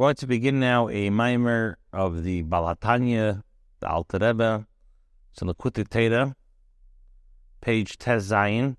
[0.00, 3.42] We're going to begin now a mimer of the Baal HaTanya,
[3.80, 4.66] the Alter Rebbe.
[5.30, 6.34] It's Torah,
[7.60, 8.76] page Tez Zayin.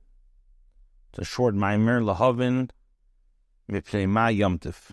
[1.09, 2.71] It's a short mimer, Lahavin,
[3.71, 4.89] Mipnei Ma Yomtiv.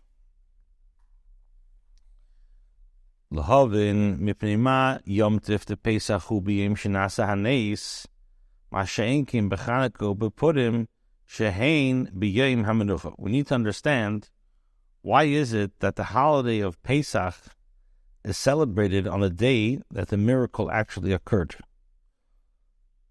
[3.33, 8.05] Lahavin, Mipnei Ma Yomtiv, the Pesach Hu B'yim Shenasa Haneis,
[8.71, 10.89] Ma She'enkim B'chanako B'purim,
[11.27, 13.15] Shehein B'yim HaMenucha.
[13.17, 14.29] We need to understand
[15.09, 17.35] why is it that the holiday of Pesach
[18.25, 21.57] is celebrated on the day that the miracle actually occurred?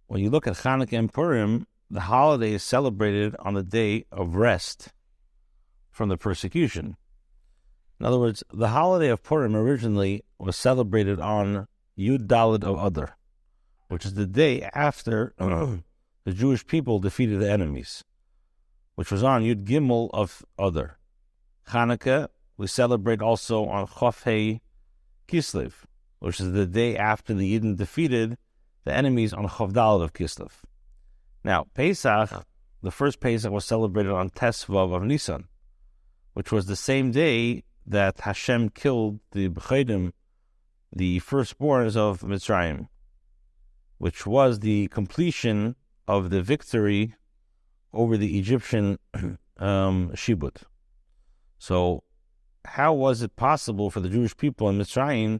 [0.05, 4.35] When you look at Hanukkah and Purim, the holiday is celebrated on the day of
[4.35, 4.89] rest
[5.89, 6.97] from the persecution.
[7.99, 11.67] In other words, the holiday of Purim originally was celebrated on
[11.97, 13.17] Yud Dalid of Adar,
[13.87, 15.81] which is the day after the
[16.31, 18.03] Jewish people defeated the enemies,
[18.93, 20.96] which was on Yud Gimel of Adar.
[21.69, 24.61] Hanukkah, we celebrate also on Chofhei
[25.27, 25.73] Kislev,
[26.19, 28.37] which is the day after the Yidden defeated
[28.85, 30.51] the enemies on Chavdal of Kislev.
[31.43, 32.45] Now, Pesach,
[32.81, 35.45] the first Pesach was celebrated on Tesvav of Nisan,
[36.33, 40.13] which was the same day that Hashem killed the Bechedim,
[40.93, 42.87] the firstborns of Mitzrayim,
[43.97, 45.75] which was the completion
[46.07, 47.15] of the victory
[47.93, 48.99] over the Egyptian
[49.57, 50.63] um, Shibut.
[51.59, 52.03] So,
[52.65, 55.39] how was it possible for the Jewish people in Mitzrayim?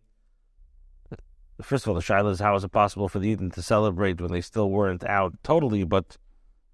[1.62, 4.22] First of all, the shaila is how is it possible for the Yidden to celebrate
[4.22, 5.84] when they still weren't out totally?
[5.84, 6.18] But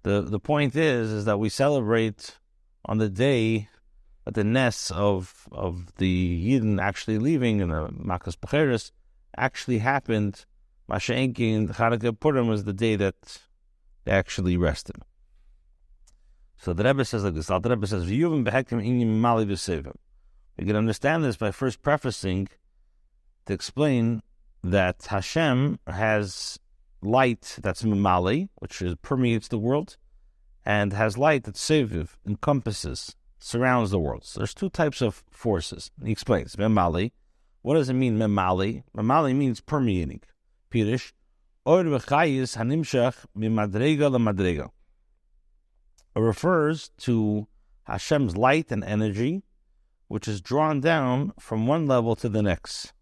[0.02, 2.38] the the point is, is that we celebrate
[2.84, 3.68] on the day
[4.24, 8.92] that the nest of of the Yidden actually leaving and the Makas Becheres
[9.36, 10.44] actually happened.
[10.90, 13.40] Masha'enki and Chanukah Purim was the day that
[14.04, 14.96] they actually rested.
[16.64, 17.48] So the Rebbe says like this.
[17.48, 19.96] The Rebbe says, "V'yuvim behekim inyim mali v'sevim."
[20.56, 22.48] We can understand this by first prefacing
[23.44, 24.22] to explain
[24.62, 26.58] that Hashem has
[27.02, 29.98] light that's mimali, which is, permeates the world,
[30.64, 34.24] and has light that's seviv, encompasses, surrounds the world.
[34.24, 35.90] So there's two types of forces.
[36.02, 37.12] He explains mimali.
[37.60, 38.84] What does it mean mimali?
[38.96, 40.22] Mimali means permeating.
[40.70, 41.12] Pirish,
[41.66, 44.70] or v'chayis hanimshach mimadrega
[46.14, 47.46] lamadrega refers to
[47.84, 49.42] Hashem's light and energy,
[50.08, 52.92] which is drawn down from one level to the next.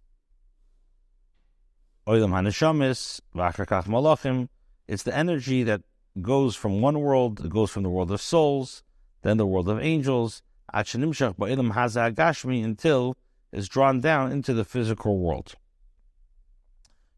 [3.37, 4.49] Vachakach Malachim,
[4.89, 5.83] it's the energy that
[6.21, 8.83] goes from one world, it goes from the world of souls,
[9.23, 10.43] then the world of angels,
[10.75, 13.17] Achanimshach Ba'ilam until
[13.53, 15.55] it's drawn down into the physical world.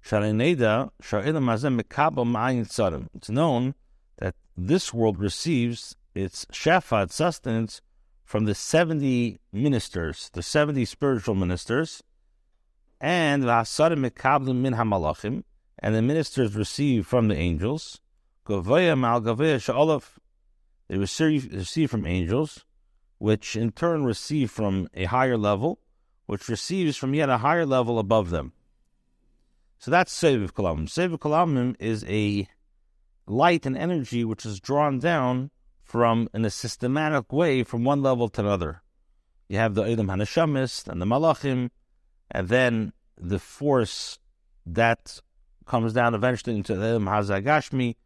[0.03, 0.13] It's
[3.31, 3.75] known
[4.19, 7.81] that this world receives its shafat sustenance
[8.25, 12.03] from the 70 ministers, the 70 spiritual ministers,
[13.01, 15.45] and min hamalachim,
[15.79, 18.01] and the ministers receive from the angels.
[18.47, 18.59] They
[20.99, 22.65] receive, receive from angels,
[23.19, 25.81] which in turn receive from a higher level,
[26.27, 28.53] which receives from yet a higher level above them.
[29.79, 30.89] So that's Seviv Kalamim.
[30.89, 32.49] Seviv Kalamim is a
[33.27, 35.51] light and energy which is drawn down
[35.83, 38.83] from in a systematic way from one level to another.
[39.49, 41.71] You have the Elam Hanashamis and the Malachim,
[42.31, 44.19] and then the force
[44.67, 45.21] that
[45.67, 47.97] comes down eventually into the Elam Hazagashmi.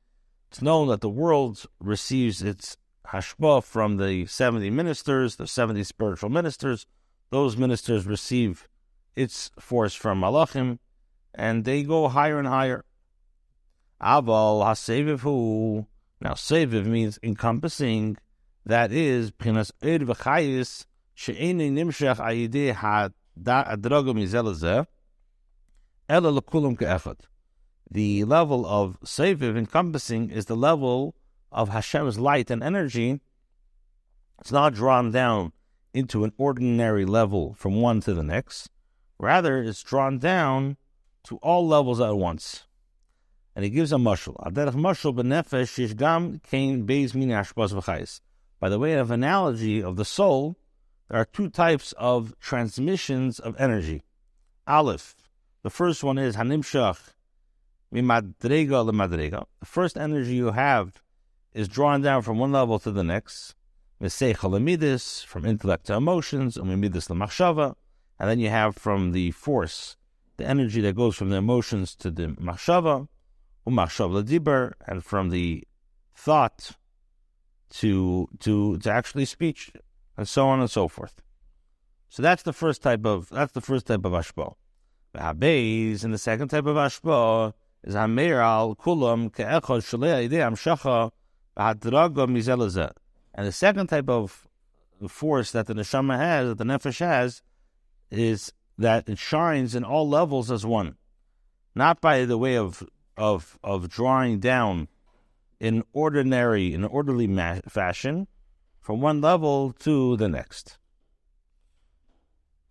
[0.51, 2.77] It's known that the world receives its
[3.07, 6.87] hashba from the 70 ministers, the 70 spiritual ministers.
[7.31, 8.69] Those ministers receive
[9.15, 10.79] its force from Malachim,
[11.35, 12.85] and they go higher and higher.
[14.01, 15.87] Aval haseviv
[16.21, 18.17] Now seviv means encompassing.
[18.65, 24.87] That is pinas ed v'chayis she'eni nimshach ayideh ha'adrago mizelazeh
[26.09, 27.19] ela l'kulam ke'echad.
[27.91, 31.17] The level of seviv encompassing is the level
[31.51, 33.21] of Hashem's light and energy.
[34.41, 35.53] It's not drawn down
[35.93, 38.71] into an ordinary level from one to the next.
[39.19, 40.77] Rather, it's drawn down
[41.25, 42.68] to all levels at once
[43.59, 44.37] and he gives a mushal.
[44.47, 48.07] Aderech mushal benefesh yishgam kain beis min.
[48.61, 50.57] By the way of analogy of the soul,
[51.09, 54.05] there are two types of transmissions of energy.
[54.69, 55.17] Aleph,
[55.65, 57.15] the first one is hanimshach
[57.93, 59.45] mimadrega lemadrega.
[59.59, 61.03] The first energy you have
[61.53, 63.57] is drawn down from one level to the next.
[64.01, 64.37] Misei
[65.27, 67.75] from intellect to emotions, umimidis lemachshava,
[68.21, 69.97] and then you have from the force,
[70.37, 73.09] the energy that goes from the emotions to the machshava
[73.69, 75.65] and from the
[76.15, 76.73] thought
[77.71, 79.73] to to to actually speech,
[80.17, 81.23] and so on and so forth.
[82.09, 84.55] So that's the first type of that's the first type of ashpa.
[85.15, 91.11] Habez, and the second type of ashpa is hameir al kulam ke'echad shalei idei amshacha.
[93.35, 94.49] And the second type of
[95.09, 97.43] force that the neshama has, that the nefesh has,
[98.13, 100.97] is that it shines in all levels as one,
[101.75, 102.85] not by the way of
[103.19, 104.89] of of drawing down
[105.61, 108.29] in ordinary, in orderly ma- fashion,
[108.81, 110.79] from one level to the next.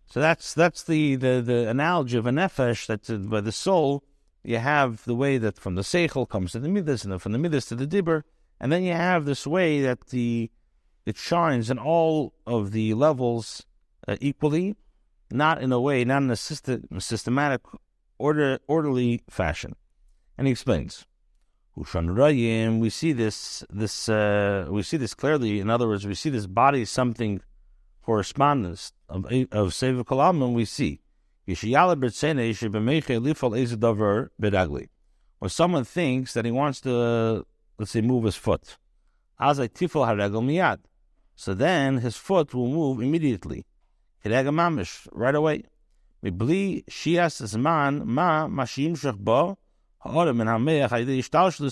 [0.06, 4.02] So that's that's the, the, the analogy of a nefesh that uh, by the soul
[4.42, 7.32] you have the way that from the seichel comes to the midas, and then from
[7.32, 8.24] the midas to the dibber,
[8.58, 10.50] and then you have this way that the
[11.04, 13.64] it shines in all of the levels
[14.06, 14.76] uh, equally,
[15.30, 17.62] not in a way, not in a system, systematic,
[18.18, 19.74] order, orderly fashion.
[20.38, 21.04] And he explains,
[21.74, 25.60] we see this, this, uh, we see this clearly.
[25.60, 27.40] In other words, we see this body something
[28.02, 31.00] correspondence of of Kalam, we see.
[35.40, 37.44] When someone thinks that he wants to,
[37.78, 38.76] let's say, move his foot,
[41.36, 43.66] so then his foot will move immediately.
[44.24, 45.64] Right away.
[50.08, 50.48] Adam and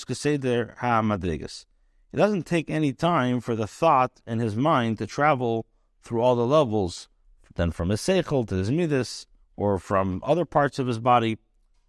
[0.05, 1.65] Keseder HaMadrigas.
[2.13, 5.67] It doesn't take any time for the thought in his mind to travel
[6.03, 7.09] through all the levels,
[7.57, 11.39] then from his seichel to his midas, or from other parts of his body.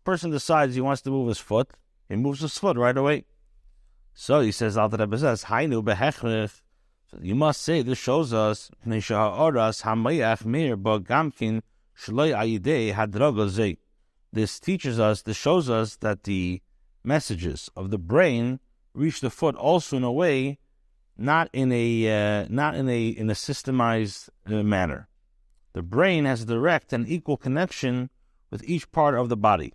[0.03, 1.69] Person decides he wants to move his foot,
[2.07, 3.25] he moves his foot right away.
[4.13, 6.61] So he says, Al Rebbe says, Hainu behechrich.
[7.21, 10.43] You must say this shows us Oras Hamayach
[10.81, 11.61] Bogamkin
[11.97, 12.93] Shloi Ayidei
[14.37, 16.61] this teaches us, this shows us that the
[17.03, 18.59] messages of the brain
[18.93, 20.59] reach the foot also in a way,
[21.17, 25.07] not in a uh, not in a in a systemized uh, manner.
[25.73, 28.11] The brain has a direct and equal connection
[28.51, 29.73] with each part of the body.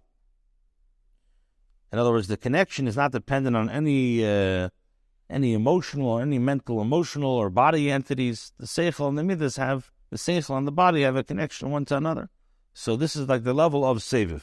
[1.93, 4.69] In other words, the connection is not dependent on any uh,
[5.29, 8.53] any emotional or any mental, emotional or body entities.
[8.59, 11.85] The seichel and the midas have the seichel and the body have a connection one
[11.87, 12.31] to another.
[12.75, 14.43] So this is like the level of seviv.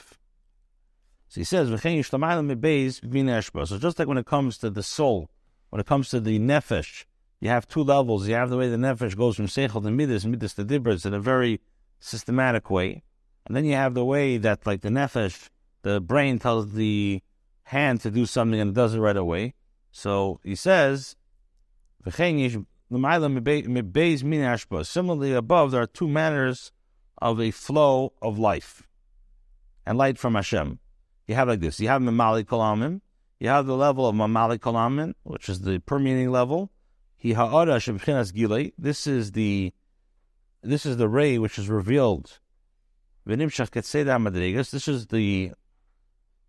[1.29, 1.77] So he says, So
[3.77, 5.29] just like when it comes to the soul,
[5.69, 7.05] when it comes to the nefesh,
[7.39, 8.27] you have two levels.
[8.27, 11.13] You have the way the nefesh goes from seichel to midas, midas to dibras in
[11.13, 11.61] a very
[11.99, 13.03] systematic way,
[13.45, 15.49] and then you have the way that like the nefesh,
[15.81, 17.21] the brain tells the
[17.63, 19.53] hand to do something and it does it right away.
[19.91, 21.15] So he says,
[22.11, 22.63] Similarly,
[25.33, 26.71] above, there are two manners
[27.21, 28.87] of a flow of life
[29.85, 30.79] and light from Hashem.
[31.27, 31.79] You have like this.
[31.79, 33.01] You have Mamali Kalamim.
[33.39, 36.71] You have the level of Mamali Kalamim, which is the permeating level.
[37.21, 39.73] This is the
[40.61, 42.39] this is the ray which is revealed.
[43.25, 45.51] This is the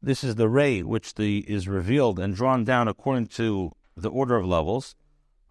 [0.02, 4.36] this is the ray which the, is revealed and drawn down according to the order
[4.36, 4.94] of levels.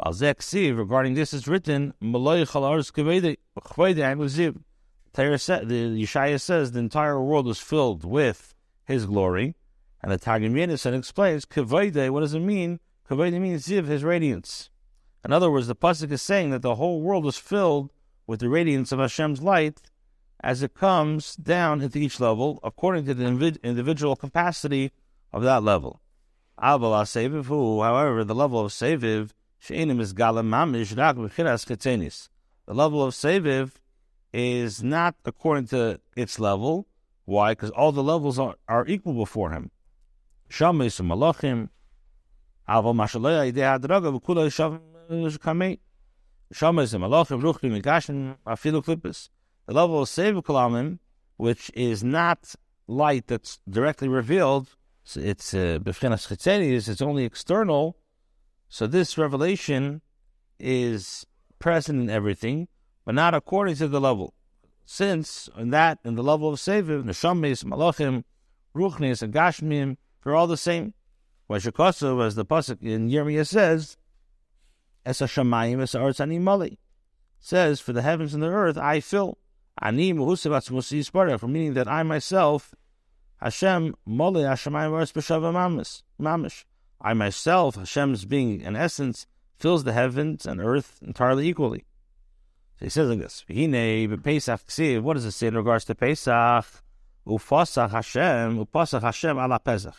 [0.03, 1.93] Regarding this is written,
[5.13, 9.55] the Yeshaya says the entire world is filled with his glory.
[10.01, 12.79] And the Targum Yonasan explains, what does it mean?
[13.09, 14.69] Kavayde means ziv, his radiance.
[15.25, 17.91] In other words, the Pasuk is saying that the whole world is filled
[18.25, 19.81] with the radiance of Hashem's light,
[20.41, 23.25] as it comes down into each level according to the
[23.61, 24.93] individual capacity
[25.33, 25.99] of that level.
[26.57, 29.31] However, the level of Seviv,
[29.67, 29.83] the
[32.67, 33.71] level of Seviv
[34.33, 36.87] is not according to its level.
[37.25, 37.51] Why?
[37.51, 39.69] Because all the levels are, are equal before him.
[40.51, 40.65] The
[49.75, 50.99] level of Sevu Kalamim,
[51.37, 52.55] which is not
[52.87, 54.69] light that's directly revealed,
[55.15, 57.97] it's Befchinas uh, it's only external.
[58.67, 60.01] So this revelation
[60.59, 61.25] is
[61.57, 62.67] present in everything,
[63.09, 64.35] but not according to the level.
[64.85, 68.23] Since in that, in the level of Seviv, Neshamis, Malachim,
[68.75, 70.93] Ruchnis, and Gashmim, they're all the same.
[71.49, 73.97] Washakasu, as the Pasuk in Yirmiyah says,
[75.07, 76.77] Es Hashemayim, Es Arz Ani Mali,
[77.39, 79.39] says, For the heavens and the earth I fill.
[79.81, 82.75] Ani for meaning that I myself,
[83.41, 86.63] Hashem, Mole Hashemayim Mamish.
[87.01, 89.25] I myself, Hashem's being in essence,
[89.55, 91.85] fills the heavens and earth entirely equally.
[92.79, 93.43] So he says like this:
[94.23, 94.61] Pesach
[95.03, 96.65] What does it say in regards to Pesach?
[97.27, 99.95] Ufasach Hashem, Ufasach Hashem ala Pesach.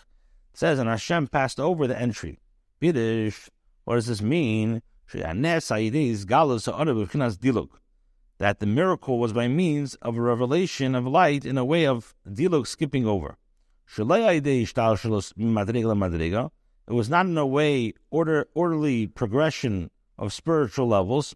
[0.53, 2.39] It says, and Hashem passed over the entry.
[2.81, 3.51] Biddish.
[3.85, 4.81] What does this mean?
[5.13, 5.29] Diluk
[8.41, 12.15] that the miracle was by means of a revelation of light in a way of
[12.27, 13.37] dilog skipping over.
[13.99, 14.07] It
[16.95, 21.35] was not in a way order, orderly progression of spiritual levels,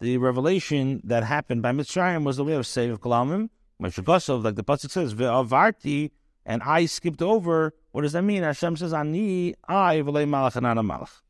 [0.00, 4.90] the revelation that happened by Mitzrayim was the way of Seviv Kalamim, like the Pasuk
[4.90, 6.10] says, Ve'avarti,
[6.44, 7.74] and I skipped over.
[7.92, 8.42] What does that mean?
[8.42, 11.20] Hashem says, Ani, I, v'lei malach and malach.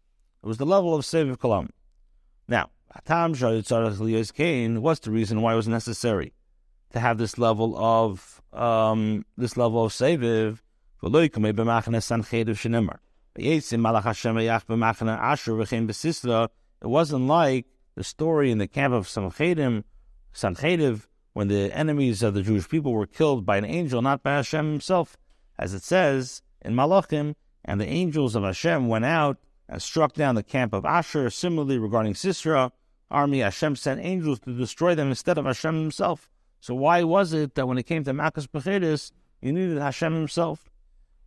[0.42, 1.70] It was the level of Seviv Kalam.
[2.48, 6.32] Now, Atam Kain, what's the reason why it was necessary
[6.92, 10.60] to have this level of um, this level of Seviv?
[13.34, 13.62] It
[16.82, 22.68] wasn't like the story in the camp of Sancheriv, when the enemies of the Jewish
[22.68, 25.16] people were killed by an angel, not by Hashem himself.
[25.58, 27.34] As it says in Malachim,
[27.64, 31.30] and the angels of Hashem went out and struck down the camp of Ashur.
[31.30, 32.72] Similarly, regarding Sisera,
[33.10, 36.28] army, Hashem sent angels to destroy them instead of Hashem himself.
[36.60, 40.71] So why was it that when it came to Makas Bechidis, you needed Hashem himself?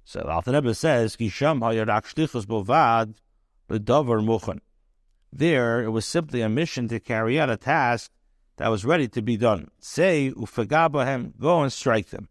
[0.05, 3.15] So Alter Rebbe says, Kisham bovad
[3.67, 4.59] muchan.
[5.33, 8.11] There, it was simply a mission to carry out a task
[8.57, 9.71] that was ready to be done.
[9.79, 12.29] Say, ufagabahem, go and strike them.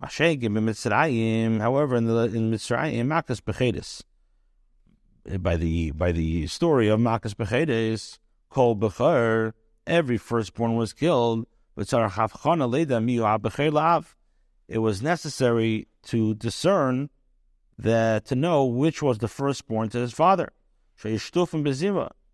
[0.00, 4.02] Mashegim in Mitzrayim, however, in the in Mitzrayim, Makas Bechedis,
[5.28, 9.54] eh, by the by the story of Makas Bechedis, Kol Bechar,
[9.86, 11.46] every firstborn was killed.
[14.68, 17.10] It was necessary to discern
[17.78, 20.52] that to know which was the firstborn to his father.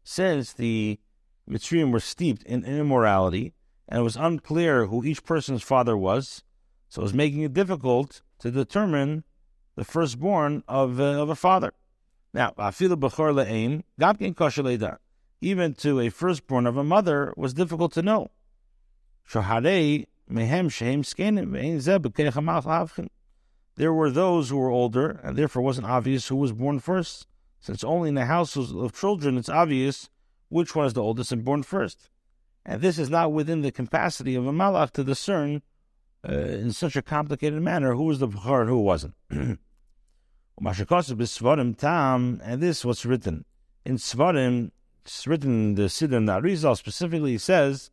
[0.03, 1.01] Since the
[1.49, 3.55] Mitzrayim were steeped in immorality,
[3.89, 6.45] and it was unclear who each person's father was,
[6.89, 9.25] so it was making it difficult to determine
[9.77, 11.73] the firstborn of, uh, of a father.
[12.33, 12.55] Now,
[15.41, 18.31] even to a firstborn of a mother was difficult to know.
[23.77, 27.27] There were those who were older, and therefore wasn't obvious who was born first.
[27.61, 30.09] Since only in the houses of children it's obvious
[30.49, 32.09] which one is the oldest and born first.
[32.65, 35.63] And this is not within the capacity of a malach to discern
[36.29, 39.15] uh, in such a complicated manner who was the Bechor and who wasn't.
[39.31, 39.59] and
[42.63, 43.45] this what's written.
[43.85, 44.73] In Svarim,
[45.05, 47.91] it's written in the Siddur Narizal specifically says,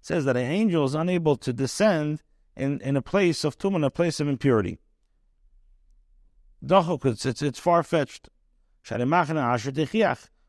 [0.00, 2.22] says that an angel is unable to descend
[2.56, 4.78] in, in a place of tumah, a place of impurity.
[6.62, 8.28] It's, it's, it's far fetched.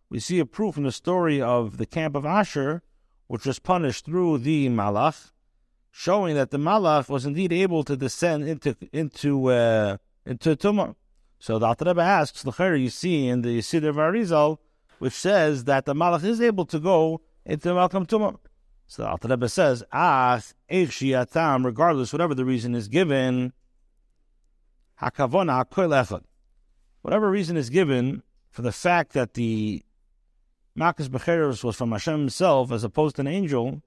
[0.09, 2.81] We see a proof in the story of the camp of Ashur,
[3.27, 5.31] which was punished through the Malach,
[5.91, 10.95] showing that the Malach was indeed able to descend into into uh, into Tumah.
[11.39, 14.59] So the Alter Rebbe asks, the you see in the Siddur of Arizal,
[15.00, 18.38] which says that the Malach is able to go into Malkam Tumah.
[18.88, 23.53] So the Alter Rebbe says, Ah, regardless, whatever the reason is given,
[25.01, 26.21] Hakavona
[27.01, 29.83] whatever reason is given for the fact that the
[30.77, 33.81] Makas Becheros was from Hashem himself as opposed to an angel,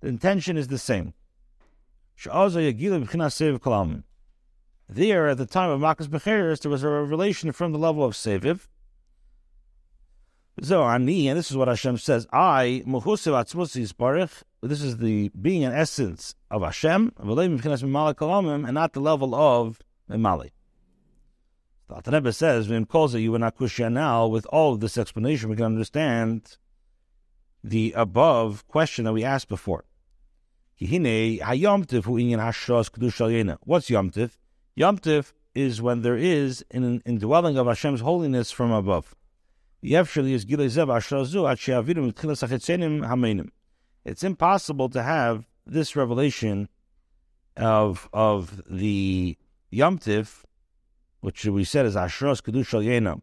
[0.00, 1.14] the intention is the same.
[4.90, 8.14] There, at the time of Makas Becheros, there was a revelation from the level of
[8.14, 8.66] Seviv.
[10.60, 16.34] So, Ani, and this is what Hashem says, I, this is the being and essence
[16.50, 20.50] of Hashem, and not the level of Mimali.
[21.88, 23.44] The Rebbe says, "When calls it you and
[23.94, 26.58] now." With all of this explanation, we can understand
[27.64, 29.84] the above question that we asked before.
[30.76, 30.88] What's
[33.90, 34.38] Yomtiv?
[34.76, 39.14] Yomtiv is when there is an indwelling of Hashem's holiness from above.
[44.04, 46.68] It's impossible to have this revelation
[47.56, 49.36] of of the
[49.72, 50.44] Yomtiv
[51.20, 53.20] which we said is Ashros Kedushal Yena.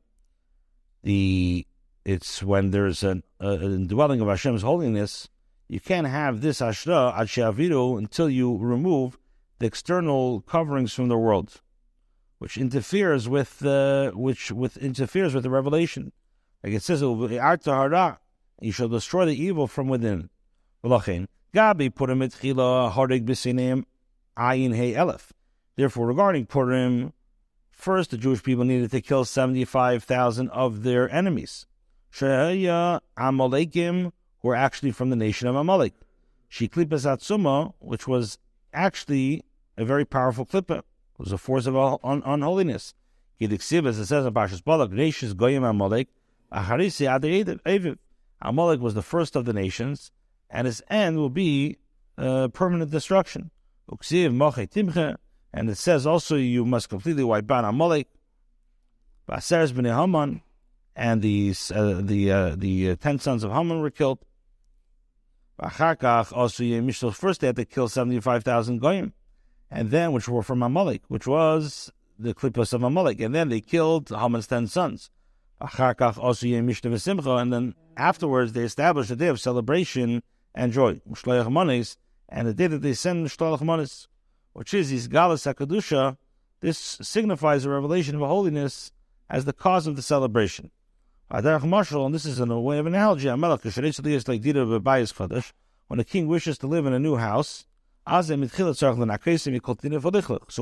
[1.04, 1.66] The
[2.04, 5.30] it's when there's an, a, a dwelling of Hashem's holiness.
[5.68, 9.18] You can't have this Ashra Adshaviru until you remove
[9.60, 11.62] the external coverings from the world,
[12.38, 16.12] which interferes with the which with interferes with the revelation.
[16.66, 20.30] Like it says, you shall destroy the evil from within.
[25.78, 27.14] Therefore, regarding Purim,
[27.76, 31.68] First, the Jewish people needed to kill 75,000 of their enemies.
[32.12, 35.94] Shehaya Amalekim were actually from the nation of Amalek.
[36.50, 38.40] Shiklipas Atzuma, which was
[38.74, 39.44] actually
[39.78, 40.84] a very powerful klippa, it
[41.20, 42.96] was a force of un- unholiness.
[43.40, 46.08] As it says in Parshas Balak, Reishis Goyim Amalek.
[48.42, 50.12] Amalek was the first of the nations,
[50.50, 51.78] and his end will be
[52.18, 53.52] uh, permanent destruction.
[55.54, 58.08] And it says also you must completely wipe out Amalek.
[60.96, 64.20] And the uh, the uh, the uh, ten sons of Haman were killed.
[65.60, 69.14] Also first they had to kill seventy five thousand goyim,
[69.70, 73.62] and then which were from Amalek, which was the klipos of Amalek, and then they
[73.62, 75.10] killed Haman's ten sons.
[75.62, 80.22] Yemishal v'simcha, and then afterwards they establish a day of celebration
[80.54, 81.98] and joy, Mishloach Manis,
[82.30, 84.08] and the day that they send Mishloach Manis,
[84.54, 86.18] which is these Galas Hakadusha.
[86.62, 88.92] This signifies a revelation of holiness
[89.30, 90.72] as the cause of the celebration.
[91.32, 93.30] Adarach Marshal, and this is in a way of analogy,
[95.88, 97.66] when a king wishes to live in a new house,
[98.08, 98.36] so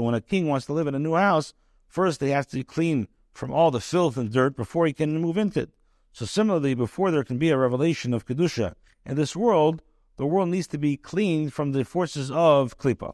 [0.01, 1.53] when a king wants to live in a new house,
[1.87, 5.37] first they have to clean from all the filth and dirt before he can move
[5.37, 5.69] into it.
[6.11, 8.75] So similarly, before there can be a revelation of Kedusha
[9.05, 9.81] in this world,
[10.17, 13.13] the world needs to be cleaned from the forces of Klippa.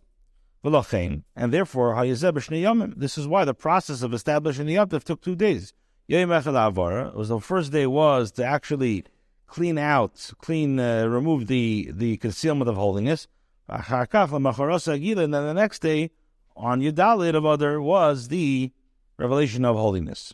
[0.61, 5.73] And therefore, this is why the process of establishing the Yom took two days.
[6.09, 9.05] Was the first day was to actually
[9.47, 13.27] clean out, clean, uh, remove the, the concealment of holiness.
[13.69, 16.11] And then the next day,
[16.57, 18.73] on Yudalit of Adar, was the
[19.19, 20.33] revelation of holiness.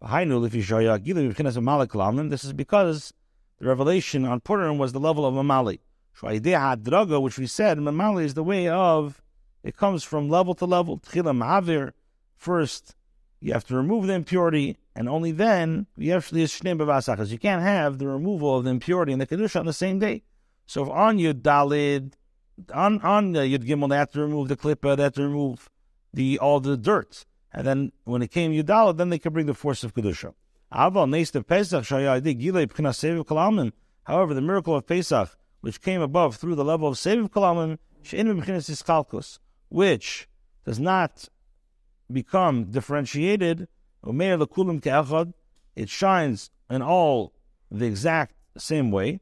[0.00, 0.10] This
[2.44, 3.14] is because
[3.58, 5.78] the revelation on Purim was the level of Mamali.
[6.20, 9.22] Which we said, Mamali is the way of,
[9.62, 11.00] it comes from level to level.
[12.36, 12.94] First,
[13.40, 17.30] you have to remove the impurity, and only then you actually is shneim b'vasachas.
[17.30, 20.22] You can't have the removal of the impurity and the kedusha on the same day.
[20.66, 22.14] So if on Yud Dalid,
[22.72, 25.68] on on uh, Yud Gimel, they have to remove the klippa, they have to remove
[26.12, 27.24] the all the dirt,
[27.56, 30.34] and then when it came Yud Dalid, then they could bring the force of kedusha.
[30.70, 31.06] However,
[34.34, 37.78] the miracle of Pesach, which came above through the level of Seviv Kalamim,
[39.70, 40.28] which
[40.66, 41.28] does not
[42.12, 43.68] become differentiated,
[45.74, 47.32] it shines in all
[47.70, 49.20] the exact same way.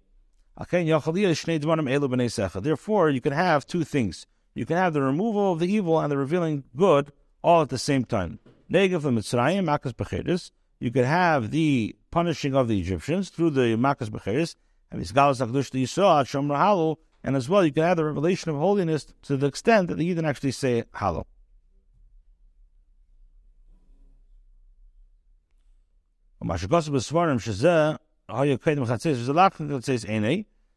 [2.63, 4.27] Therefore, you can have two things.
[4.55, 7.13] You can have the removal of the evil and the revealing good
[7.45, 8.41] all at the same time.
[8.73, 10.51] Negev the Mitzrayim, Makas Becheres.
[10.81, 14.57] You could have the punishing of the Egyptians through the Makas Becheres,
[14.91, 19.37] and Isgalas Akdush Halu, and as well you could have the revelation of holiness to
[19.37, 21.25] the extent that the Yidden actually say Halu.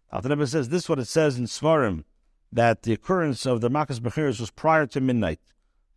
[0.09, 2.03] Alter Rebbe says this is what it says in Svarim
[2.51, 5.39] that the occurrence of the Makas Bechiris was prior to midnight.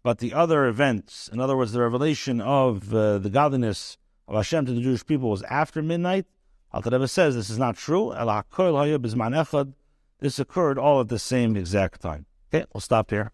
[0.03, 4.67] But the other events, in other words, the revelation of uh, the godliness of Hashem
[4.67, 6.27] to the Jewish people was after midnight.
[6.73, 8.13] Al Rebbe says this is not true.
[10.21, 12.27] This occurred all at the same exact time.
[12.53, 13.33] Okay, we'll stop here.